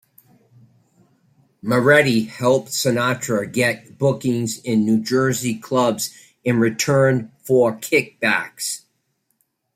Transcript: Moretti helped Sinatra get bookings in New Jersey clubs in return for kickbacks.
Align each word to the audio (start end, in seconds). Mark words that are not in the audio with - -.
Moretti 1.61 2.23
helped 2.23 2.69
Sinatra 2.69 3.45
get 3.51 3.99
bookings 3.99 4.57
in 4.57 4.83
New 4.83 4.97
Jersey 4.99 5.53
clubs 5.59 6.11
in 6.43 6.57
return 6.57 7.31
for 7.43 7.73
kickbacks. 7.77 8.81